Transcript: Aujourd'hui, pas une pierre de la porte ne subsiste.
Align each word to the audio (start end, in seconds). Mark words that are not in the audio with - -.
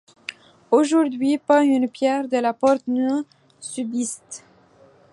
Aujourd'hui, 0.71 1.37
pas 1.37 1.63
une 1.63 1.87
pierre 1.87 2.27
de 2.27 2.37
la 2.37 2.53
porte 2.53 2.87
ne 2.87 3.21
subsiste. 3.59 4.43